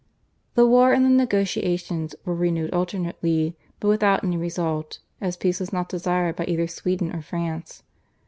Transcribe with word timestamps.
The 0.55 0.65
war 0.65 0.93
and 0.93 1.05
the 1.05 1.11
negotiations 1.11 2.15
were 2.25 2.33
renewed 2.33 2.73
alternately, 2.73 3.55
but 3.79 3.87
without 3.89 4.23
any 4.23 4.35
result 4.35 4.97
as 5.21 5.37
peace 5.37 5.59
was 5.59 5.71
not 5.71 5.89
desired 5.89 6.35
by 6.35 6.45
either 6.45 6.65
Sweden 6.67 7.15
or 7.15 7.21
France. 7.21 7.83